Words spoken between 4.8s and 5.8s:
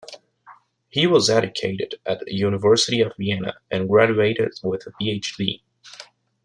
a PhD.